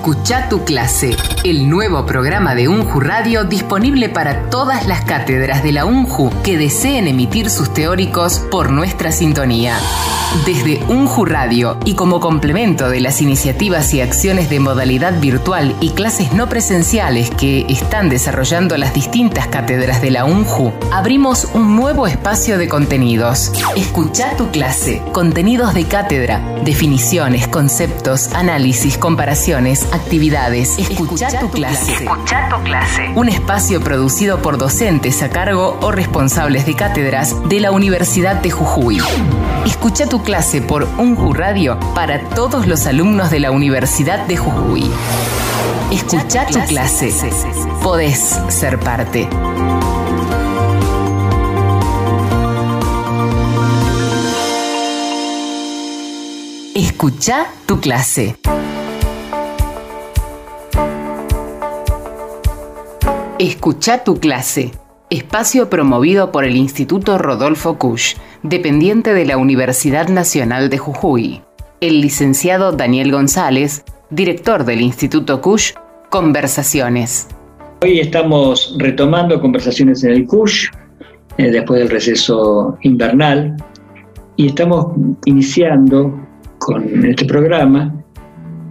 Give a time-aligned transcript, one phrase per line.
[0.00, 5.72] Escucha tu clase, el nuevo programa de UNJU Radio disponible para todas las cátedras de
[5.72, 9.76] la UNJU que deseen emitir sus teóricos por nuestra sintonía.
[10.46, 15.90] Desde UNJU Radio y como complemento de las iniciativas y acciones de modalidad virtual y
[15.90, 22.06] clases no presenciales que están desarrollando las distintas cátedras de la UNJU, abrimos un nuevo
[22.06, 23.52] espacio de contenidos.
[23.76, 30.78] Escucha tu clase, contenidos de cátedra, definiciones, conceptos, análisis, comparaciones, actividades.
[30.78, 31.92] Escucha, tu, clase.
[31.92, 33.10] Escucha tu clase.
[33.14, 38.50] Un espacio producido por docentes a cargo o responsables de cátedras de la Universidad de
[38.50, 39.00] Jujuy.
[39.66, 44.90] Escucha tu clase por UNJU Radio para todos los alumnos de la Universidad de Jujuy.
[45.90, 47.12] Escucha tu clase.
[47.82, 49.28] Podés ser parte.
[56.74, 58.36] Escucha tu clase.
[63.40, 64.70] Escucha tu clase.
[65.08, 71.40] Espacio promovido por el Instituto Rodolfo Kusch, dependiente de la Universidad Nacional de Jujuy.
[71.80, 75.72] El licenciado Daniel González, director del Instituto Kusch,
[76.10, 77.28] Conversaciones.
[77.80, 80.66] Hoy estamos retomando conversaciones en el Kusch,
[81.38, 83.56] eh, después del receso invernal,
[84.36, 84.88] y estamos
[85.24, 86.14] iniciando
[86.58, 88.04] con este programa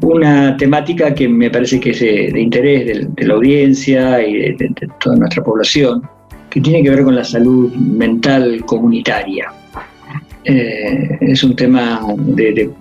[0.01, 5.17] una temática que me parece que es de, interés de, la audiencia y de, toda
[5.17, 6.01] nuestra población,
[6.49, 9.51] que tiene que ver con la salud mental comunitaria.
[10.45, 12.71] Eh, es un tema de,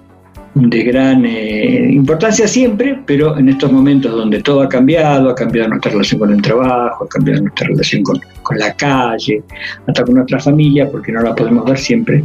[0.55, 5.92] gran eh, importancia siempre, pero en estos momentos donde todo ha cambiado, ha cambiado nuestra
[5.92, 9.42] relación con el trabajo, ha cambiado nuestra relación con, con la calle,
[9.86, 12.24] hasta con nuestra familia, porque no la podemos ver siempre,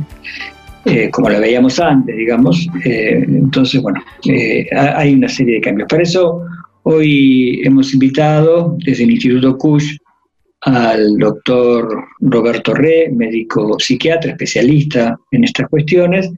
[0.86, 2.68] eh, como la veíamos antes, digamos.
[2.84, 5.88] Eh, entonces, bueno, eh, hay una serie de cambios.
[5.88, 6.42] Para eso,
[6.84, 9.98] hoy hemos invitado desde el Instituto CUSH
[10.62, 16.30] al doctor Roberto Re, médico psiquiatra, especialista en estas cuestiones,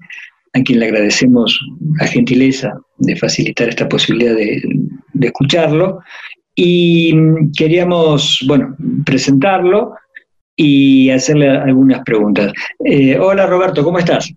[0.53, 1.59] a quien le agradecemos
[1.99, 4.61] la gentileza de facilitar esta posibilidad de,
[5.13, 5.99] de escucharlo.
[6.55, 7.13] Y
[7.57, 8.75] queríamos, bueno,
[9.05, 9.95] presentarlo
[10.55, 12.53] y hacerle algunas preguntas.
[12.83, 14.33] Eh, hola Roberto, ¿cómo estás?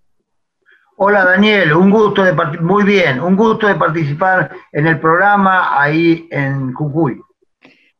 [0.96, 6.26] Hola Daniel, un gusto de muy bien, un gusto de participar en el programa ahí
[6.30, 7.20] en Jujuy.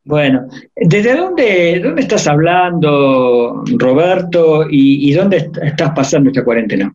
[0.02, 6.90] Bueno, ¿desde dónde, dónde estás hablando, Roberto, y, dónde estás pasando esta cuarentena?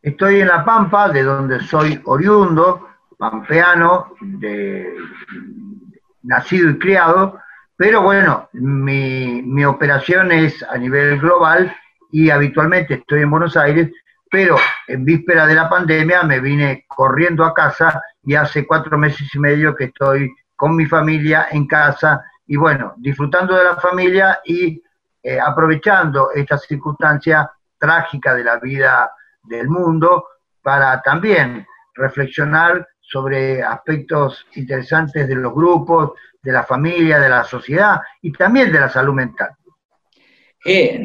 [0.00, 2.88] Estoy en La Pampa, de donde soy oriundo,
[3.18, 4.94] pampeano, de,
[6.22, 7.38] nacido y criado,
[7.76, 11.74] pero bueno, mi, operación es a nivel global
[12.10, 13.90] y habitualmente estoy en Buenos Aires,
[14.30, 14.56] pero
[14.86, 19.38] en víspera de la pandemia me vine corriendo a casa y hace cuatro meses y
[19.38, 24.82] medio que estoy con mi familia en casa y bueno, disfrutando de la familia y
[25.22, 29.10] eh, aprovechando esta circunstancia trágica de la vida
[29.42, 30.26] del mundo
[30.62, 38.00] para también reflexionar sobre aspectos interesantes de los grupos, de la familia, de la sociedad
[38.20, 39.50] y también de la salud mental.
[40.64, 41.00] Eh,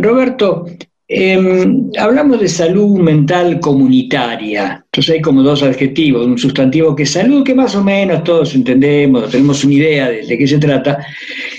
[0.00, 0.66] Roberto,
[1.06, 4.84] em, hablamos de salud mental comunitaria.
[4.84, 8.54] Entonces hay como dos adjetivos, un sustantivo que es salud, que más o menos todos
[8.54, 10.98] entendemos, tenemos una idea de, qué se trata,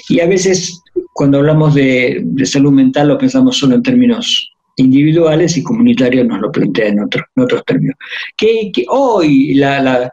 [0.09, 0.81] y a veces
[1.13, 6.51] cuando hablamos de, salud mental lo pensamos solo en términos individuales y comunitarios nos lo
[6.51, 7.97] plantean en, otros términos.
[8.37, 10.11] Que, hoy la,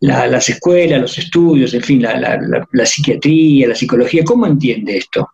[0.00, 5.30] las escuelas, los estudios, en fin, la, psiquiatría, la psicología, ¿cómo entiende esto?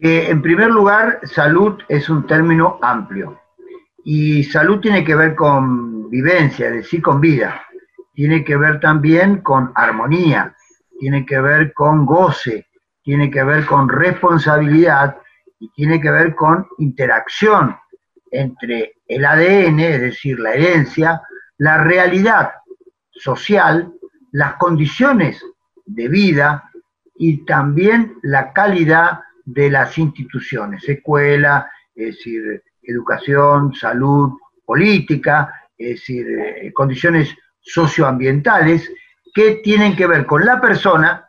[0.00, 3.40] en primer lugar, salud es un término amplio.
[4.04, 7.62] Y salud tiene que ver con vivencia, es decir, con vida.
[8.14, 10.54] Tiene que ver también con armonía,
[11.00, 12.68] tiene que ver con goce,
[13.02, 15.16] tiene que ver con responsabilidad
[15.58, 17.76] y tiene que ver con interacción
[18.30, 21.22] entre el ADN, es decir, la herencia,
[21.56, 22.52] la realidad
[23.18, 23.92] social,
[24.32, 25.44] las condiciones
[25.86, 26.70] de vida
[27.16, 34.32] y también la calidad de las instituciones, escuela, es decir, educación, salud,
[34.64, 38.90] política, es decir, eh, condiciones socioambientales
[39.34, 41.28] que tienen que ver con la persona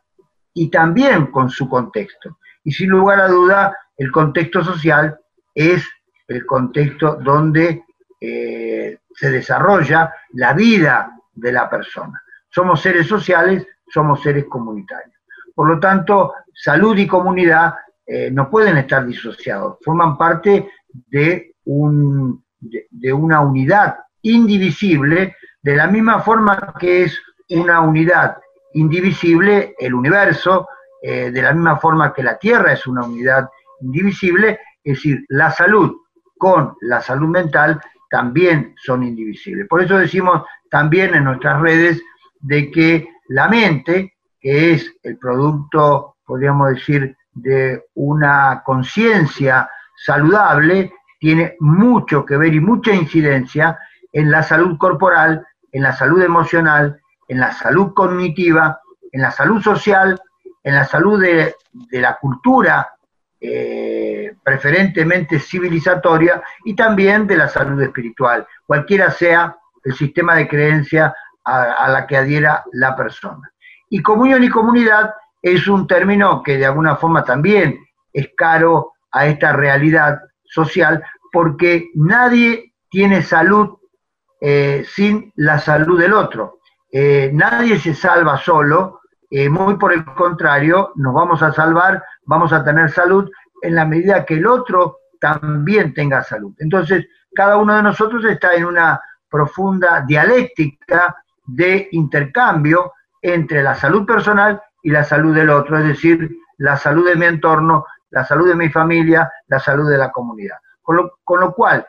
[0.53, 2.39] y también con su contexto.
[2.63, 5.17] Y sin lugar a duda, el contexto social
[5.55, 5.87] es
[6.27, 7.83] el contexto donde
[8.19, 12.21] eh, se desarrolla la vida de la persona.
[12.49, 15.15] Somos seres sociales, somos seres comunitarios.
[15.53, 17.75] Por lo tanto, salud y comunidad
[18.05, 25.87] eh, no pueden estar disociados, forman parte de, un, de, una unidad indivisible, de la
[25.87, 28.37] misma forma que es una unidad
[28.73, 30.67] indivisible, el universo,
[31.01, 33.47] eh, de la misma forma que la Tierra es una unidad
[33.81, 35.95] indivisible, es decir, la salud
[36.37, 39.67] con la salud mental también son indivisibles.
[39.67, 42.01] Por eso decimos también en nuestras redes
[42.39, 49.69] de que la mente, que es el producto, podríamos decir, de una conciencia
[50.05, 53.77] saludable, tiene mucho que ver y mucha incidencia
[54.11, 58.79] en la salud corporal, en la salud emocional, en la salud cognitiva,
[59.11, 60.19] en la salud social,
[60.63, 61.55] en la salud de,
[61.91, 62.93] la cultura,
[63.39, 71.13] eh, preferentemente civilizatoria, y también de la salud espiritual, cualquiera sea el sistema de creencia
[71.43, 73.51] a, la que adhiera la persona.
[73.89, 77.79] Y comunión y comunidad es un término que de alguna forma también
[78.13, 83.77] es caro a esta realidad social, porque nadie tiene salud
[84.41, 86.59] eh, sin la salud del otro.
[86.91, 92.51] Eh, nadie se salva solo, eh, muy por el contrario, nos vamos a salvar, vamos
[92.51, 93.29] a tener salud
[93.61, 96.53] en la medida que el otro también tenga salud.
[96.59, 97.05] Entonces,
[97.35, 98.99] cada uno de nosotros está en una
[99.29, 101.15] profunda dialéctica
[101.45, 107.07] de intercambio entre la salud personal y la salud del otro, es decir, la salud
[107.07, 110.57] de mi entorno, la salud de mi familia, la salud de la comunidad.
[110.81, 111.85] Con lo, cual,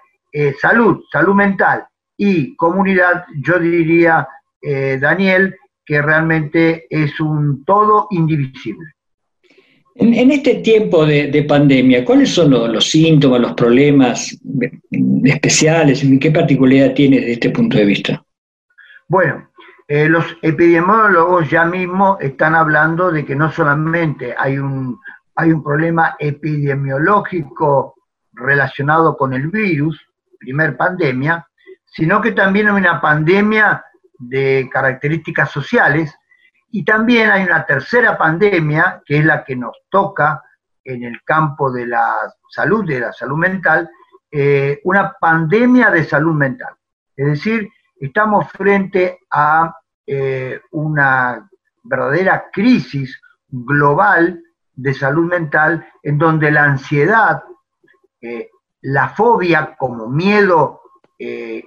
[0.61, 4.29] salud, salud mental y comunidad, yo diría,
[4.61, 8.93] eh, Daniel, que realmente es un todo indivisible.
[10.01, 14.35] En, este tiempo de, pandemia, ¿cuáles son los, síntomas, los problemas
[15.25, 16.03] especiales?
[16.19, 18.25] ¿Qué particularidad tiene desde este punto de vista?
[19.09, 19.51] Bueno,
[19.87, 24.99] eh, los epidemiólogos ya mismo están hablando de que no solamente hay un,
[25.35, 27.95] hay un problema epidemiológico
[28.33, 30.01] relacionado con el virus,
[30.39, 31.47] primer pandemia,
[31.85, 33.85] sino que también hay una pandemia
[34.19, 36.15] de características sociales
[36.73, 40.43] y también hay una tercera pandemia, que es la que nos toca
[40.85, 43.91] en el campo de la salud, de la salud mental,
[44.31, 46.75] eh, una pandemia de salud mental.
[47.17, 47.69] Es decir,
[47.99, 49.75] estamos frente a
[50.07, 51.49] eh, una
[51.83, 54.41] verdadera crisis global
[54.73, 57.43] de salud mental en donde la ansiedad,
[58.21, 58.49] eh,
[58.83, 60.79] la fobia como miedo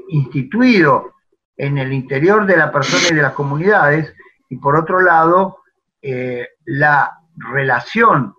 [0.08, 1.14] instituido
[1.56, 4.12] en el interior de la persona y de las comunidades,
[4.54, 5.64] y por otro lado,
[6.00, 8.36] eh, la relación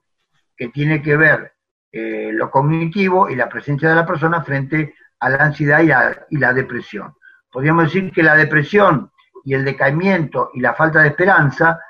[0.56, 1.54] que tiene que ver
[1.90, 6.24] eh, lo cognitivo y la presencia de la persona frente a la ansiedad y la,
[6.30, 7.14] y la depresión.
[7.50, 9.10] Podríamos decir que la depresión
[9.44, 11.80] y el decaimiento y la falta de esperanza,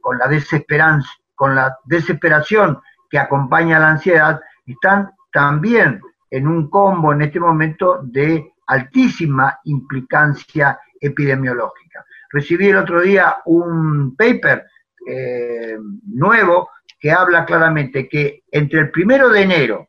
[0.00, 6.68] con, la desesperanza, con la desesperación que acompaña a la ansiedad, están también en un
[6.68, 12.04] combo en este momento de altísima implicancia epidemiológica.
[12.34, 14.66] Recibí el otro día un paper
[15.06, 15.78] eh,
[16.08, 19.86] nuevo que habla claramente que entre el primero de enero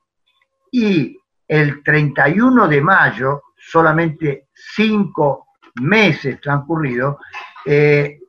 [0.72, 5.48] y el 31 de mayo, solamente cinco
[5.82, 7.16] meses transcurridos,
[7.66, 8.20] eh,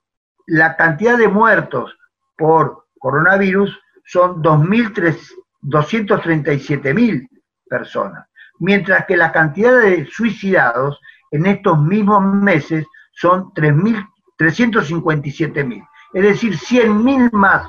[0.46, 1.94] la cantidad de muertos
[2.38, 7.28] por coronavirus son 237.000
[7.68, 8.26] personas,
[8.60, 10.98] mientras que la cantidad de suicidados
[11.30, 12.86] en estos mismos meses
[13.16, 15.88] son 357.000.
[16.14, 17.68] Es decir, 100.000 más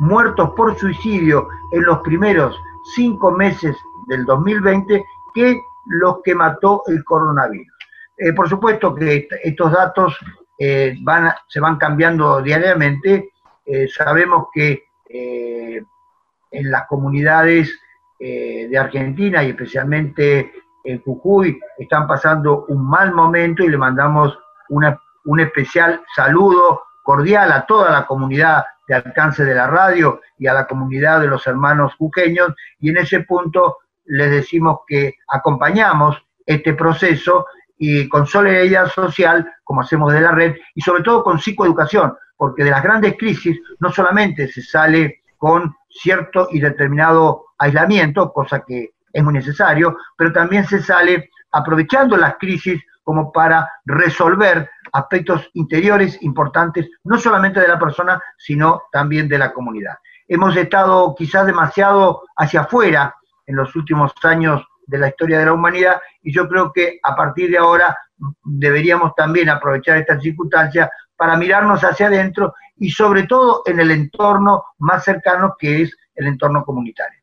[0.00, 2.54] muertos por suicidio en los primeros
[2.94, 3.76] cinco meses
[4.08, 5.04] del 2020
[5.34, 7.72] que los que mató el coronavirus.
[8.18, 10.16] Eh, por supuesto que estos datos
[10.58, 13.30] eh, van, se van cambiando diariamente.
[13.64, 17.68] Eh, sabemos que en las comunidades
[18.16, 20.52] de Argentina y especialmente
[20.84, 24.38] en Jujuy están pasando un mal momento y le mandamos
[24.70, 30.54] un especial saludo cordial a toda la comunidad de alcance de la radio y a
[30.54, 36.74] la comunidad de los hermanos jujeños y en ese punto les decimos que acompañamos este
[36.74, 37.46] proceso
[37.78, 42.64] y con solidaridad social, como hacemos de la red, y sobre todo con psicoeducación, porque
[42.64, 48.90] de las grandes crisis no solamente se sale con cierto y determinado aislamiento, cosa que
[49.12, 56.16] es muy necesario, pero también se sale aprovechando las crisis como para resolver aspectos interiores
[56.22, 59.94] importantes, no solamente de la persona, sino también de la comunidad.
[60.28, 63.12] Hemos estado quizás demasiado hacia afuera
[63.46, 67.16] en los últimos años de la historia de la humanidad y yo creo que a
[67.16, 67.98] partir de ahora
[68.44, 74.66] deberíamos también aprovechar esta circunstancia para mirarnos hacia adentro y sobre todo en el entorno
[74.78, 77.18] más cercano que es el entorno comunitario.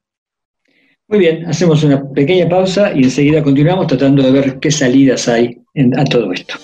[1.10, 5.64] Muy bien, hacemos una pequeña pausa y enseguida continuamos tratando de ver qué salidas hay
[5.96, 6.56] a todo esto.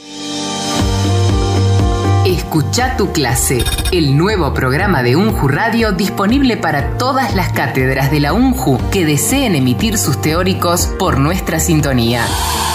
[2.53, 8.19] Escucha tu clase, el nuevo programa de UNJU Radio disponible para todas las cátedras de
[8.19, 12.23] la UNJU que deseen emitir sus teóricos por nuestra sintonía.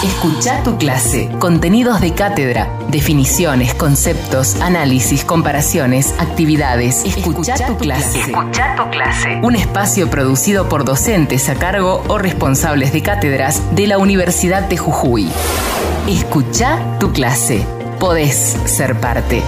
[0.03, 7.05] Escucha tu clase, contenidos de cátedra, definiciones, conceptos, análisis, comparaciones, actividades.
[7.05, 8.19] Escucha, tu, clase.
[8.19, 9.39] Escucha tu clase.
[9.41, 14.75] Un espacio producido por docentes a cargo o responsables de cátedras de la Universidad de
[14.75, 15.29] Jujuy.
[16.05, 17.65] Escucha tu clase
[17.99, 19.43] podés ser parte.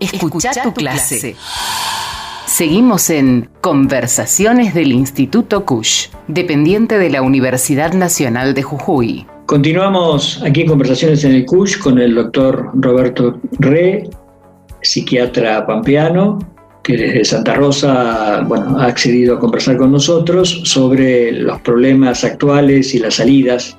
[0.00, 1.36] Escucha tu clase.
[2.52, 9.26] Seguimos en Conversaciones del Instituto Cush, dependiente de la Universidad Nacional de Jujuy.
[9.46, 14.06] Continuamos aquí en Conversaciones en el Cush con el doctor Roberto Re,
[14.82, 16.40] psiquiatra pampeano,
[16.82, 22.94] que desde Santa Rosa bueno, ha accedido a conversar con nosotros sobre los problemas actuales
[22.94, 23.78] y las salidas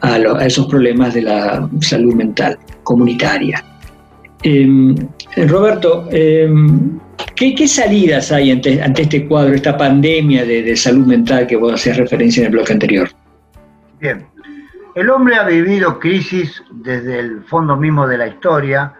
[0.00, 3.64] a, esos problemas de la salud mental comunitaria.
[4.42, 4.96] Em,
[5.46, 6.98] Roberto, em,
[7.36, 12.40] ¿Qué, salidas hay ante, este cuadro, esta pandemia de, salud mental que vos hacías referencia
[12.40, 13.08] en el bloque anterior?
[13.98, 14.26] Bien,
[14.94, 18.94] el hombre ha vivido crisis desde el fondo mismo de la historia,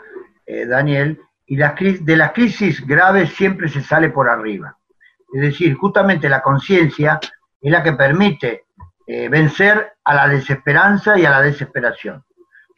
[0.47, 4.77] eh, Daniel, y de las crisis graves siempre se sale por arriba.
[5.33, 7.21] Es decir, justamente la conciencia
[7.61, 8.65] es la que permite
[9.07, 12.25] eh, vencer a la desesperanza y a la desesperación.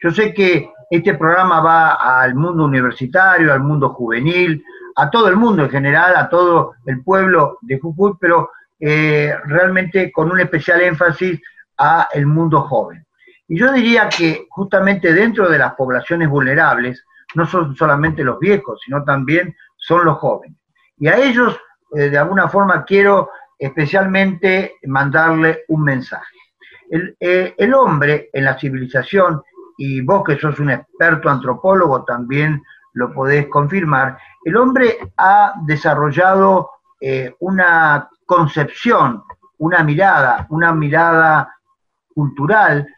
[0.03, 4.63] Yo sé que este programa va al mundo universitario, al mundo juvenil,
[4.97, 8.51] a todo el mundo en general, a todo el pueblo de Jujuy, pero
[8.81, 11.41] eh, realmente con un especial énfasis
[11.79, 13.07] a el mundo joven.
[13.49, 18.81] Y yo diría que justamente dentro de las poblaciones vulnerables, no son solamente los viejos,
[18.85, 20.57] sino también son los jóvenes.
[20.99, 21.59] Y a ellos,
[21.95, 26.37] eh, de alguna forma, quiero especialmente mandarle un mensaje.
[26.91, 29.43] El, eh, el, hombre en la civilización,
[29.77, 32.63] y vos que sos un experto antropólogo también
[32.97, 39.23] lo podés confirmar, el hombre ha desarrollado eh, una concepción,
[39.59, 41.55] una mirada, una mirada
[42.15, 42.89] cultural,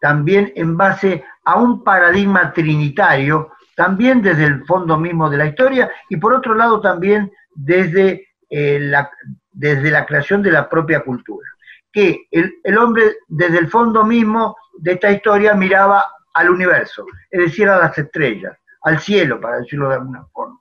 [0.00, 5.90] también en base a un paradigma trinitario, también desde el fondo mismo de la historia
[6.08, 9.08] y por otro lado también desde, eh, la,
[9.52, 11.48] desde la creación de la propia cultura.
[11.92, 17.40] Que el, el hombre desde el fondo mismo de esta historia miraba al universo, es
[17.40, 20.60] decir, a las estrellas, al cielo, para decirlo de alguna forma.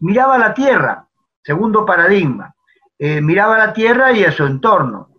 [0.00, 1.06] Miraba la tierra,
[1.40, 2.52] segundo paradigma,
[2.98, 5.10] eh, miraba la tierra y a su entorno.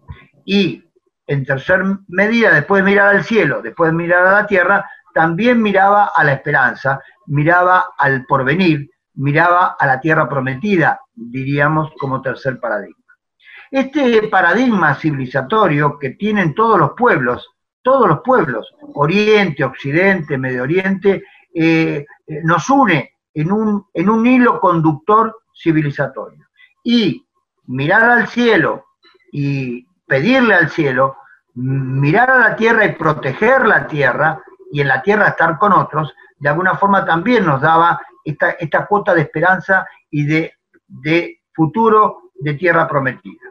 [0.44, 0.84] Y
[1.28, 5.62] en tercer medida, después de mirar al cielo, después de mirar a la tierra, también
[5.62, 12.60] miraba a la esperanza, miraba al porvenir, miraba a la tierra prometida, diríamos como tercer
[12.60, 12.98] paradigma.
[13.70, 17.48] Este paradigma civilizatorio que tienen todos los pueblos,
[17.82, 24.26] todos los pueblos, Oriente, Occidente, Medio Oriente, eh, eh, nos une en un, en un
[24.26, 26.48] hilo conductor civilizatorio.
[26.84, 27.26] Y
[27.68, 28.86] mirar al cielo
[29.32, 31.18] y pedirle al cielo,
[31.54, 34.42] mirar a la tierra y proteger la tierra,
[34.72, 38.86] y en la tierra estar con otros, de alguna forma también nos daba esta, esta
[38.88, 40.54] cuota de esperanza y de,
[40.88, 43.42] de futuro de tierra prometida.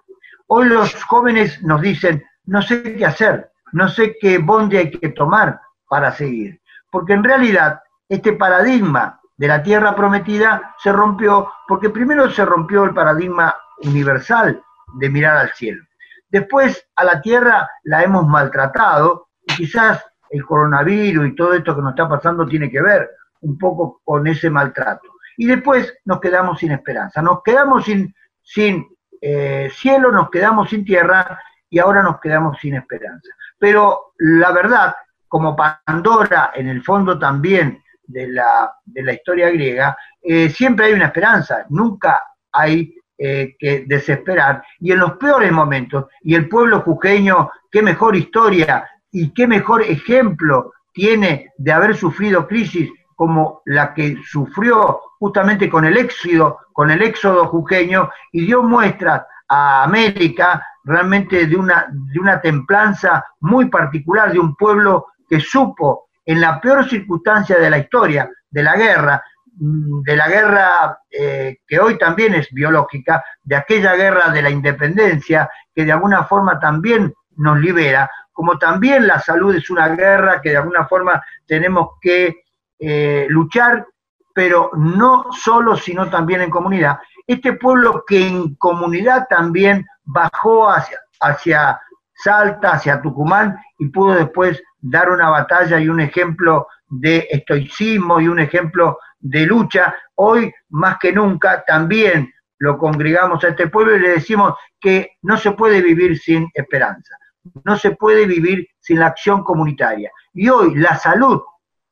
[0.49, 5.11] Hoy los jóvenes nos dicen, no sé qué hacer, no sé qué bonde hay que
[5.11, 7.80] tomar para seguir, porque en realidad
[8.11, 14.61] este paradigma de la tierra prometida se rompió porque primero se rompió el paradigma universal
[14.99, 15.83] de mirar al cielo.
[16.29, 21.83] Después a la tierra la hemos maltratado y quizás el coronavirus y todo esto que
[21.83, 23.09] nos está pasando tiene que ver
[23.43, 25.09] un poco con ese maltrato.
[25.37, 28.88] Y después nos quedamos sin esperanza, nos quedamos sin,
[29.21, 33.29] eh, cielo, nos quedamos sin tierra y ahora nos quedamos sin esperanza.
[33.57, 34.97] Pero la verdad,
[35.29, 40.93] como Pandora en el fondo también de la, de la historia griega, eh, siempre hay
[40.93, 44.62] una esperanza, nunca hay eh, que desesperar.
[44.79, 49.83] Y en los peores momentos, y el pueblo jujeño, qué mejor historia y qué mejor
[49.83, 56.90] ejemplo tiene de haber sufrido crisis como la que sufrió justamente con el éxodo, con
[56.90, 63.67] el éxodo jujeño, y dio muestras a América realmente de una, de una templanza muy
[63.67, 68.77] particular, de un pueblo que supo en la peor circunstancia de la historia, de la
[68.77, 69.23] guerra,
[69.57, 74.50] mm, de la guerra eh, que hoy también es biológica, de aquella guerra de la
[74.50, 80.41] independencia que de alguna forma también nos libera, como también la salud es una guerra
[80.41, 82.43] que de alguna forma tenemos que
[82.79, 83.87] eh, luchar,
[84.35, 86.99] pero no solo, sino también en comunidad.
[87.27, 91.81] Este pueblo que en comunidad también bajó hacia, hacia
[92.15, 98.29] Salta, hacia Tucumán y pudo después dar una batalla y un ejemplo de estoicismo y
[98.29, 99.95] un ejemplo de lucha.
[100.17, 105.37] Hoy, más que nunca, también lo congregamos a este pueblo y le decimos que no
[105.37, 107.17] se puede vivir sin esperanza,
[107.65, 110.11] no se puede vivir sin la acción comunitaria.
[110.35, 111.41] Y hoy la salud,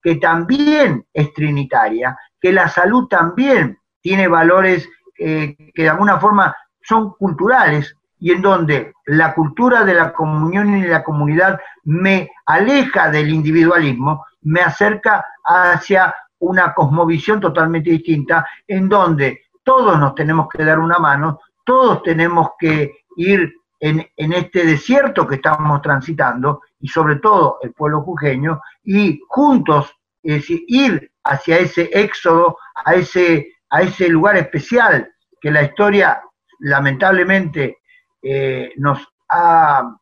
[0.03, 6.55] que también es trinitaria, que la salud también tiene valores eh, que de alguna forma
[6.83, 13.11] son culturales, y en donde la cultura de la comunión y la comunidad me aleja
[13.11, 20.65] del individualismo, me acerca hacia una cosmovisión totalmente distinta, en donde todos nos tenemos que
[20.65, 27.17] dar una mano, todos tenemos que ir en, este desierto que estamos transitando, y sobre
[27.17, 34.37] todo el pueblo jujeño, y juntos ir hacia ese éxodo, a ese, a ese lugar
[34.37, 35.11] especial
[35.41, 36.21] que la historia
[36.61, 37.79] lamentablemente
[38.23, 39.97] eh, nos ha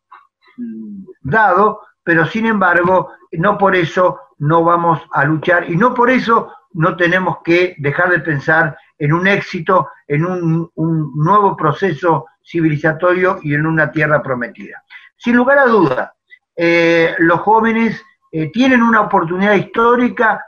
[0.56, 6.10] mm, dado, pero sin embargo, no por eso no vamos a luchar y no por
[6.10, 10.70] eso no tenemos que dejar de pensar en un éxito, en un,
[11.14, 14.82] nuevo proceso civilizatorio y en una tierra prometida.
[15.16, 16.14] Sin lugar a duda,
[16.54, 20.44] eh, los jóvenes eh, tienen una oportunidad histórica,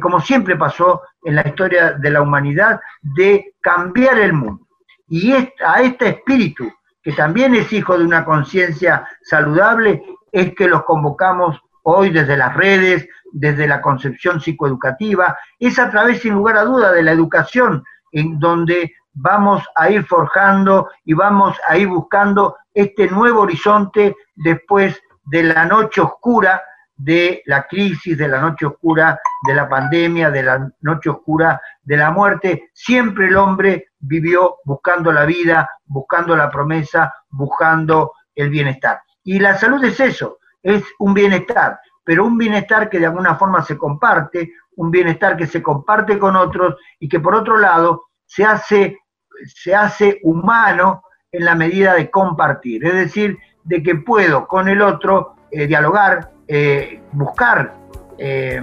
[0.00, 4.66] como siempre pasó en la historia de la humanidad, de cambiar el mundo.
[5.06, 6.72] Y a este espíritu
[7.06, 12.52] que también es hijo de una conciencia saludable, es que los convocamos hoy desde las
[12.56, 17.84] redes, desde la concepción psicoeducativa, es a través, sin lugar a duda, de la educación
[18.10, 25.00] en donde vamos a ir forjando y vamos a ir buscando este nuevo horizonte después
[25.26, 26.60] de la noche oscura
[26.96, 31.96] de la crisis, de la noche oscura de la pandemia, de la noche oscura de
[31.96, 32.70] la muerte.
[32.74, 39.00] Siempre el hombre vivió buscando la vida, buscando la promesa, buscando el bienestar.
[39.24, 43.62] Y la salud es eso, es un bienestar, pero un bienestar que de alguna forma
[43.62, 48.44] se comparte, un bienestar que se comparte con otros y que por otro lado se
[48.44, 48.98] hace,
[49.46, 54.82] se hace humano en la medida de compartir, es decir, de que puedo con el
[54.82, 57.74] otro eh, dialogar, eh, buscar
[58.18, 58.62] eh,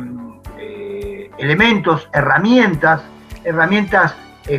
[1.38, 3.02] elementos, herramientas,
[3.44, 4.16] herramientas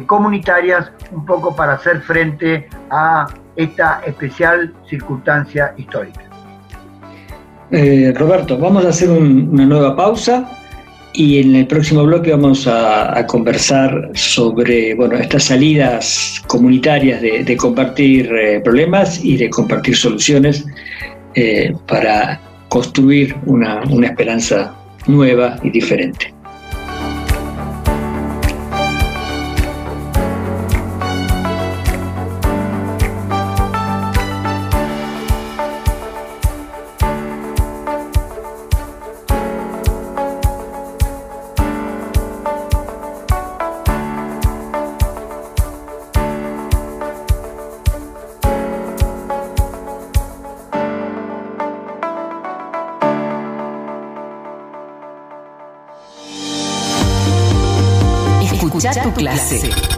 [0.07, 6.23] comunitarias un poco para hacer frente a esta especial circunstancia histórica.
[8.15, 10.49] Roberto, vamos a hacer una nueva pausa
[11.13, 18.31] y en el próximo bloque vamos a, conversar sobre bueno, estas salidas comunitarias de, compartir
[18.63, 20.65] problemas y de compartir soluciones
[21.87, 24.75] para construir una esperanza
[25.07, 26.35] nueva y diferente.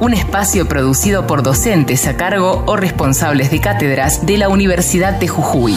[0.01, 5.29] Un espacio producido por docentes a cargo o responsables de cátedras de la Universidad de
[5.29, 5.77] Jujuy.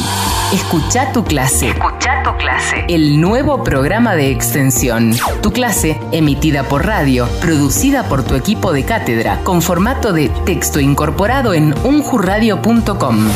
[0.54, 1.70] Escucha tu clase.
[1.70, 2.86] Escucha tu clase.
[2.88, 5.16] El nuevo programa de extensión.
[5.42, 10.80] Tu clase, emitida por radio, producida por tu equipo de cátedra, con formato de texto
[10.80, 13.28] incorporado en unjurradio.com.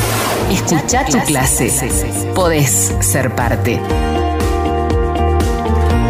[0.52, 1.72] Escucha tu clase.
[2.34, 3.80] Podés ser parte.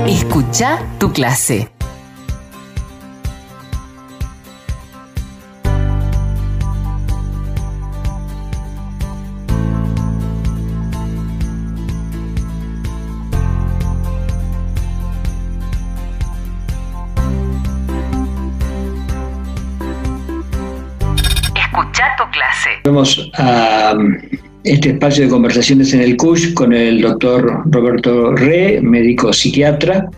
[0.08, 1.73] Escucha tu clase.
[23.38, 23.94] A
[24.64, 30.10] este espacio de conversaciones en el CUSH con el doctor Roberto Re, médico psiquiatra,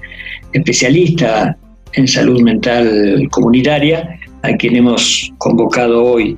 [0.53, 1.57] especialista
[1.93, 6.37] en salud mental comunitaria, a quien hemos convocado hoy.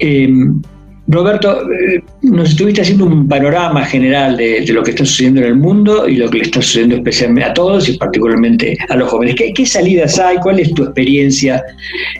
[0.00, 0.60] Em,
[1.08, 5.54] Roberto, eh, nos estuviste haciendo un panorama general de, lo que está sucediendo en el
[5.54, 9.36] mundo y lo que le está sucediendo especialmente a todos y particularmente a los jóvenes.
[9.36, 10.38] ¿Qué, salidas hay?
[10.38, 11.62] ¿Cuál es tu experiencia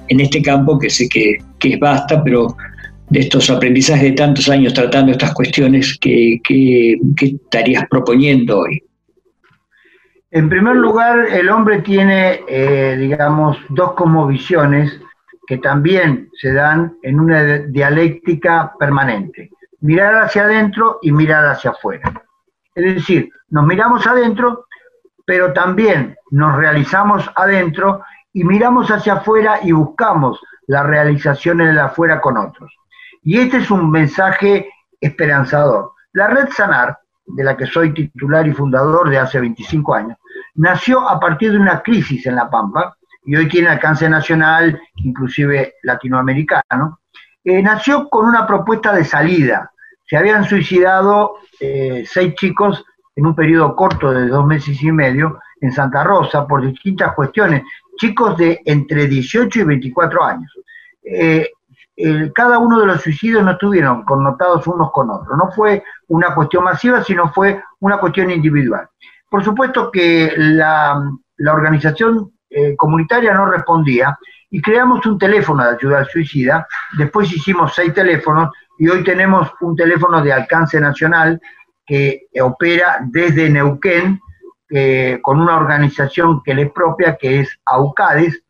[0.06, 2.56] en este campo que sé que, es vasta, pero
[3.10, 6.40] de estos aprendizajes de tantos años tratando estas cuestiones, ¿qué,
[7.20, 8.82] estarías proponiendo hoy?
[10.30, 15.00] En primer lugar, el hombre tiene, eh, digamos, dos como visiones
[15.46, 19.50] que también se dan en una dialéctica permanente.
[19.80, 22.12] Mirar hacia adentro y mirar hacia afuera.
[22.74, 24.66] Es decir, nos miramos adentro,
[25.24, 31.78] pero también nos realizamos adentro y miramos hacia afuera y buscamos la realización en el
[31.78, 32.76] afuera con otros.
[33.26, 35.94] Y este es un mensaje esperanzador.
[36.12, 40.16] La red Sanar, de la que soy titular y fundador de hace 25 años,
[40.54, 45.74] nació a partir de una crisis en La Pampa, y hoy tiene alcance nacional, inclusive
[45.82, 47.00] latinoamericano,
[47.42, 49.72] eh, nació con una propuesta de salida.
[50.08, 52.84] Se habían suicidado eh, seis chicos
[53.16, 57.64] en un periodo corto de dos meses y medio en Santa Rosa por distintas cuestiones,
[57.98, 60.52] chicos de entre 18 y 24 años.
[61.02, 61.50] Eh,
[62.34, 66.64] cada uno de los suicidios no estuvieron connotados unos con otros, no fue una cuestión
[66.64, 68.88] masiva, sino fue una cuestión individual.
[69.30, 74.18] Por supuesto que la, la organización eh, comunitaria no respondía
[74.50, 79.50] y creamos un teléfono de ayuda al suicida, después hicimos seis teléfonos y hoy tenemos
[79.60, 81.40] un teléfono de alcance nacional
[81.84, 84.20] que opera desde Neuquén
[84.70, 88.42] eh, con una organización que le es propia, que es AUCADES,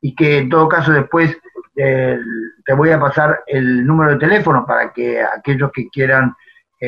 [0.00, 1.36] y que en todo caso después
[1.82, 2.18] eh,
[2.64, 6.34] te voy a pasar el número de teléfono para que aquellos que quieran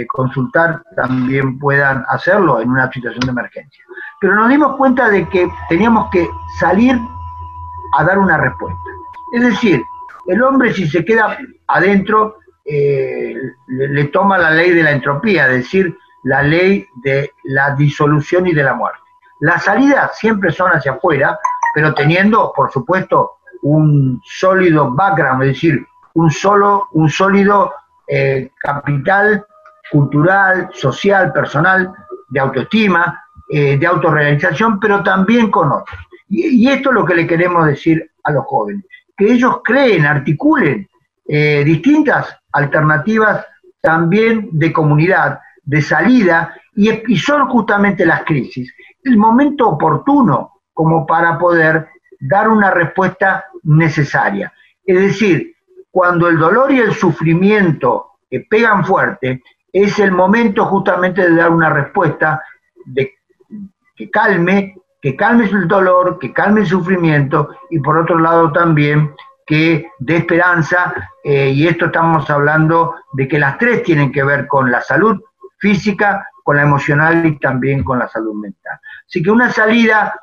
[0.09, 3.85] consultar también puedan hacerlo en una situación de emergencia
[4.23, 6.97] pero nos dimos cuenta de que teníamos que salir
[7.99, 8.81] a dar una respuesta.
[9.35, 9.83] Es decir,
[10.29, 13.35] el hombre si se queda adentro, eh,
[13.67, 18.53] le, toma la ley de la entropía, es decir, la ley de la disolución y
[18.55, 19.01] de la muerte.
[19.41, 21.37] Las salidas siempre son hacia afuera,
[21.75, 27.73] pero teniendo, por supuesto, un sólido background, es decir, un, solo, un sólido
[28.07, 29.45] eh, capital
[29.91, 31.93] cultural, social, personal,
[32.29, 35.99] de autoestima, eh, de autorrealización, pero también con otros.
[36.29, 38.85] Y, esto es lo que le queremos decir a los jóvenes,
[39.17, 40.89] que ellos creen, articulen
[41.29, 43.45] eh, distintas alternativas
[43.81, 48.73] también de comunidad, de salida, y, y son justamente las crisis
[49.05, 51.89] el momento oportuno como para poder
[52.23, 54.53] dar una respuesta necesaria.
[54.85, 55.57] Es decir,
[55.91, 58.13] cuando el dolor y el sufrimiento
[58.49, 62.43] pegan fuerte, es el momento justamente de dar una respuesta
[62.87, 63.15] de
[63.97, 69.15] que calme, que calme el dolor, que calme el sufrimiento y por otro lado también
[69.47, 74.47] que dé esperanza, eh, y esto estamos hablando de que las tres tienen que ver
[74.47, 75.21] con la salud
[75.59, 78.79] física, con la emocional y también con la salud mental.
[79.07, 80.15] Así que una salida,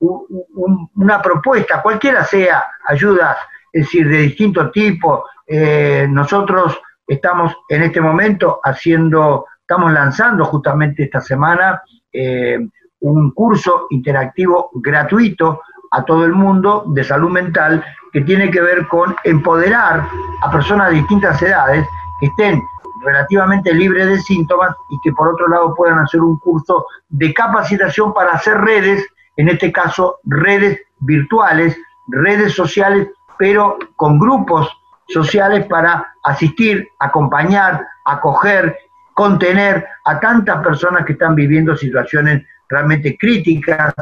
[0.00, 3.36] una propuesta, cualquiera sea, ayuda,
[3.72, 11.04] es decir, de distinto tipo, eh, nosotros estamos en este momento haciendo, estamos lanzando justamente
[11.04, 11.82] esta semana
[12.12, 12.58] eh,
[13.00, 18.86] un curso interactivo gratuito a todo el mundo de salud mental que tiene que ver
[18.88, 20.06] con empoderar
[20.42, 21.86] a personas de distintas edades
[22.20, 22.62] que estén
[23.04, 28.12] relativamente libres de síntomas y que por otro lado puedan hacer un curso de capacitación
[28.12, 29.06] para hacer redes,
[29.40, 31.74] en este caso redes virtuales,
[32.08, 34.68] redes sociales, pero con grupos
[35.08, 38.76] sociales para asistir, acompañar, acoger
[39.14, 43.94] contener a tantas personas que están viviendo situaciones realmente críticas,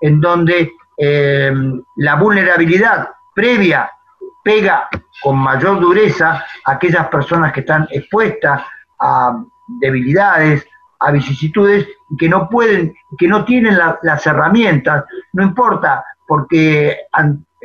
[0.00, 1.52] en donde eh,
[1.96, 3.90] la vulnerabilidad previa
[4.44, 4.88] pega
[5.22, 8.62] con mayor dureza a aquellas personas que están expuestas
[9.00, 9.42] a
[9.80, 10.66] debilidades,
[11.00, 16.96] a vicisitudes, que no pueden, que no tienen las herramientas, no importa, porque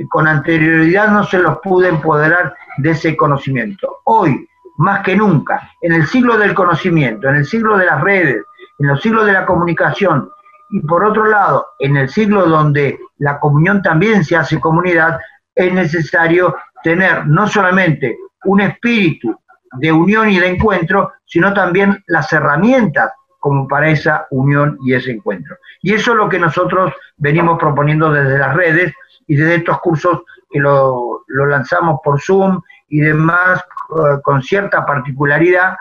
[0.09, 3.99] con anterioridad no se los pudo empoderar de ese conocimiento.
[4.05, 8.43] Hoy, más que nunca, en el siglo del conocimiento, en el siglo de las redes,
[8.79, 10.29] en los siglos de la comunicación,
[10.69, 15.19] y por otro lado, en el siglo donde la comunión también se hace comunidad,
[15.55, 19.35] es necesario tener no solamente un espíritu
[19.79, 25.11] de unión y de encuentro, sino también las herramientas como para esa unión y ese
[25.11, 25.57] encuentro.
[25.81, 28.93] Y eso es lo que nosotros venimos proponiendo desde las redes
[29.27, 34.85] y desde estos cursos que lo, lo lanzamos por Zoom y demás eh, con cierta
[34.85, 35.75] particularidad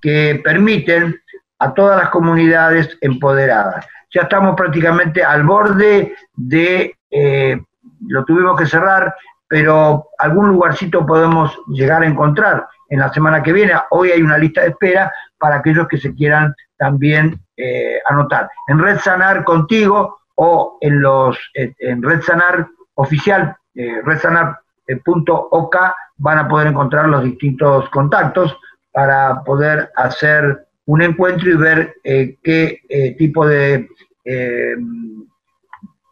[0.00, 1.20] que permiten
[1.58, 3.86] a todas las comunidades empoderadas.
[4.12, 7.60] Ya estamos prácticamente al borde de, eh,
[8.06, 9.14] lo tuvimos que cerrar
[9.50, 13.72] pero algún lugarcito podemos llegar a encontrar en la semana que viene.
[13.90, 18.50] Hoy hay una lista de espera para aquellos que se quieran también eh, anotar.
[18.66, 25.76] En Red Sanar contigo o en los en Red Sanar oficial, eh, redsanar.ok,
[26.18, 28.56] van a poder encontrar los distintos contactos
[28.92, 33.88] para poder hacer un encuentro y ver eh, qué eh, tipo de,
[34.24, 34.74] eh,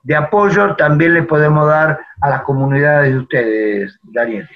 [0.02, 4.48] de apoyo también le podemos dar a las comunidades de ustedes, Daniel.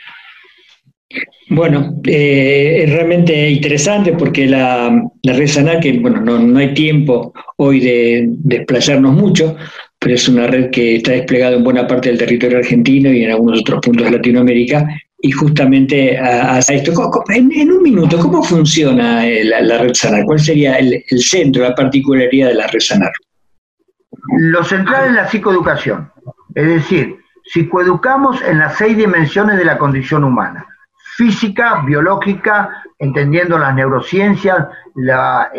[1.49, 8.25] Bueno, es realmente interesante porque la, red Sanar, que bueno, no, hay tiempo hoy de,
[8.39, 9.57] desplayarnos mucho,
[9.99, 13.33] pero es una red que está desplegada en buena parte del territorio argentino y en
[13.33, 14.87] algunos otros puntos de Latinoamérica,
[15.25, 16.93] y justamente a, esto.
[17.29, 20.25] En, un minuto, ¿cómo funciona eh, la, red Sanar?
[20.25, 23.13] ¿Cuál sería el, centro, la particularidad de la red Sanar?
[24.39, 26.11] Lo central es la psicoeducación,
[26.55, 30.67] es decir, psicoeducamos en las seis dimensiones de la condición humana,
[31.17, 35.51] física, biológica, entendiendo las neurociencias, la,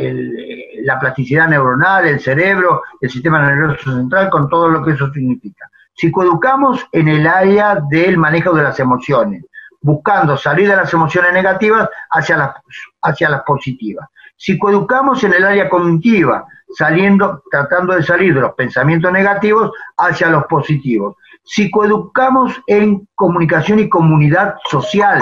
[0.84, 5.70] la plasticidad neuronal, el cerebro, el sistema nervioso central, con todo lo que eso significa.
[5.96, 9.46] Psicoeducamos en el área del manejo de las emociones,
[9.82, 12.56] buscando salir de las emociones negativas hacia las,
[13.02, 14.08] hacia las positivas.
[14.36, 20.46] Psicoeducamos en el área cognitiva, saliendo, tratando de salir de los pensamientos negativos hacia los
[20.46, 21.16] positivos.
[21.44, 25.22] Psicoeducamos en comunicación y comunidad social,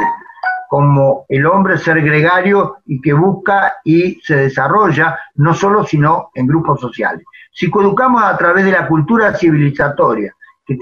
[0.71, 6.47] como el hombre ser gregario y que busca y se desarrolla no solo sino en
[6.47, 7.25] grupos sociales.
[7.51, 10.33] Psicoeducamos a través de la cultura civilizatoria,
[10.65, 10.77] que,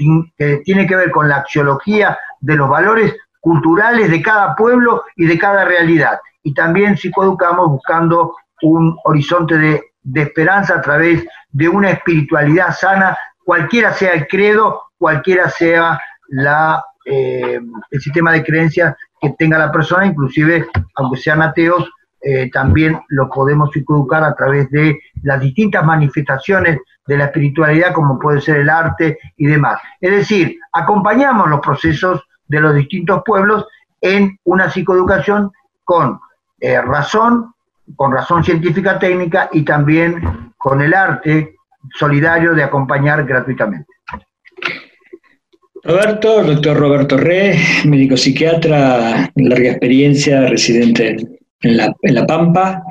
[0.64, 5.40] tiene que ver con la axiología de los valores culturales de cada pueblo y de
[5.40, 6.20] cada realidad.
[6.44, 9.82] Y también psicoeducamos buscando un horizonte de,
[10.22, 17.60] esperanza a través de una espiritualidad sana, cualquiera sea el credo, cualquiera sea la, eh,
[17.90, 21.90] el sistema de creencias que tenga la persona, inclusive aunque sean ateos,
[22.22, 28.20] eh, también lo podemos psicoeducar a través de las distintas manifestaciones de la espiritualidad, como
[28.20, 29.80] puede ser el arte y demás.
[30.02, 33.66] Es decir, acompañamos los procesos de los distintos pueblos
[34.02, 35.52] en una psicoeducación
[35.84, 36.20] con
[36.60, 37.54] eh, razón,
[37.96, 41.56] con razón científica técnica y también con el arte
[41.98, 43.88] solidario de acompañar gratuitamente.
[45.90, 51.18] Roberto, doctor Roberto Re, médico psiquiatra, larga experiencia, residente
[51.62, 52.84] en La, Pampa.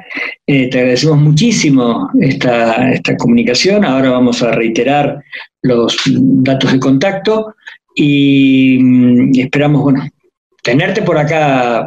[0.45, 3.85] Eh, te agradecemos muchísimo esta, esta comunicación.
[3.85, 5.23] Ahora vamos a reiterar
[5.63, 7.55] los datos de contacto
[7.95, 10.05] y mm, esperamos, bueno,
[10.65, 11.87] tenerte por acá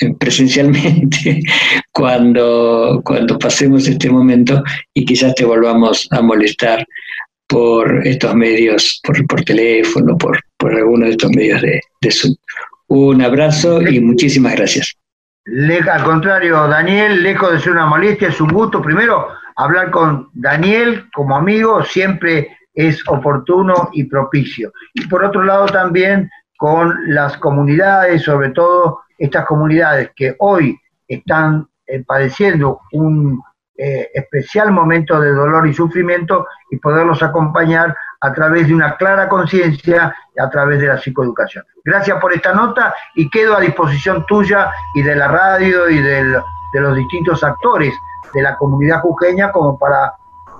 [0.00, 1.42] eh, presencialmente
[1.90, 4.62] cuando, cuando pasemos este momento
[4.94, 6.86] y quizás te volvamos a molestar
[7.50, 12.34] por estos medios, por, por teléfono, por, por alguno de estos medios de, de Zoom.
[12.86, 14.96] Un abrazo y muchísimas gracias.
[15.92, 21.06] al contrario, Daniel, lejos de ser una molestia, es un gusto primero hablar con Daniel
[21.12, 24.72] como amigo, siempre es oportuno y propicio.
[24.94, 31.66] Y por otro lado también con las comunidades, sobre todo estas comunidades que hoy están
[31.86, 33.42] eh, padeciendo un
[33.82, 39.26] eh, especial momento de dolor y sufrimiento y poderlos acompañar a través de una clara
[39.26, 41.64] conciencia y a través de la psicoeducación.
[41.82, 46.42] Gracias por esta nota y quedo a disposición tuya y de la radio y de
[46.74, 47.94] los distintos actores
[48.34, 50.12] de la comunidad jujeña como para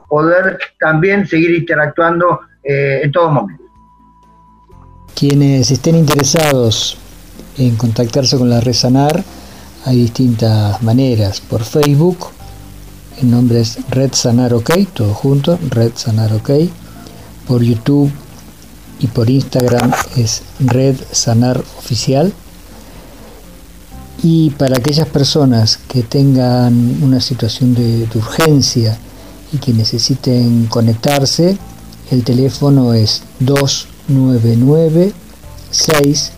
[0.08, 3.64] poder también seguir interactuando eh, en todo momento.
[5.14, 6.98] Quienes estén interesados
[7.58, 9.22] en contactarse con la Red Sanar,
[9.84, 11.42] hay distintas maneras.
[11.42, 12.39] Por Facebook,
[13.22, 16.50] el nombre es Red Sanar OK, todo junto, Red Sanar OK.
[17.46, 18.10] Por YouTube
[18.98, 22.32] y por Instagram es Red Sanar Oficial.
[24.22, 28.98] Y para aquellas personas que tengan una situación de urgencia,
[29.52, 31.58] y que necesiten conectarse,
[32.10, 35.12] el teléfono es 299
[35.70, 36.32] 6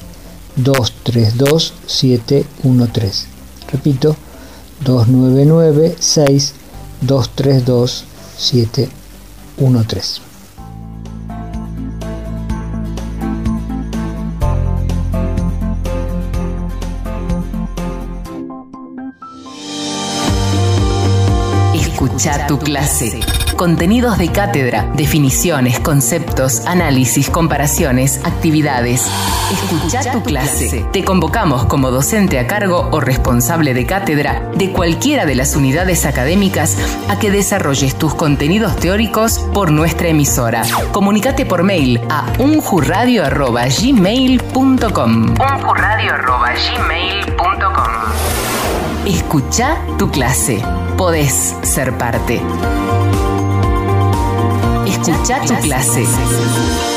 [0.57, 3.27] 232 713.
[3.71, 4.16] Repito,
[4.85, 6.55] 299 6
[7.03, 8.05] 232
[8.38, 10.23] 713.
[21.75, 23.21] Escucha tu clase
[23.62, 29.09] contenidos de cátedra, definiciones, conceptos, análisis, comparaciones, actividades.
[29.53, 30.85] Escucha tu clase.
[30.90, 36.07] Te convocamos como docente a cargo o responsable de cátedra de cualquiera de las unidades
[36.07, 36.77] académicas
[37.09, 40.64] a que desarrolles tus contenidos teóricos por nuestra emisora.
[40.90, 47.92] Comunicate por mail a unjurradio.gmail.com unjurradio.gmail.com
[49.07, 50.61] Escucha tu clase.
[50.96, 52.42] Podés ser parte.
[55.03, 56.91] Escucha tu clase.